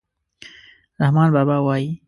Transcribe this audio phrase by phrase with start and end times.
[1.01, 1.91] رحمان بابا وایي: